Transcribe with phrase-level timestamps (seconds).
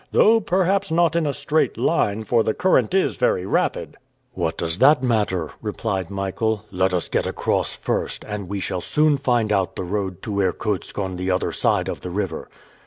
[0.11, 3.95] though perhaps not in a straight line, for the current is very rapid!"
[4.33, 6.65] "What does that matter?" replied Michael.
[6.71, 10.97] "Let us get across first, and we shall soon find out the road to Irkutsk
[10.97, 12.49] on the other side of the river."